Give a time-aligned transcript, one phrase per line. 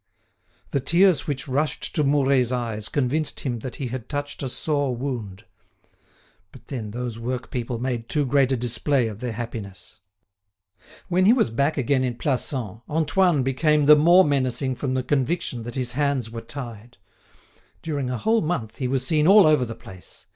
[0.71, 4.95] The tears which rushed to Mouret's eyes convinced him that he had touched a sore
[4.95, 5.45] wound.
[6.51, 9.99] But then those work people made too great a display of their happiness.
[11.07, 15.61] When he was back again in Plassans, Antoine became the more menacing from the conviction
[15.61, 16.97] that his hands were tied.
[17.83, 20.25] During a whole month he was seen all over the place.